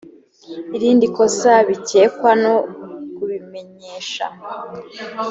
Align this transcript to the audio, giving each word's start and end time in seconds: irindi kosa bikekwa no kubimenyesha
irindi 0.75 1.05
kosa 1.15 1.51
bikekwa 1.67 2.31
no 2.43 2.55
kubimenyesha 3.15 4.25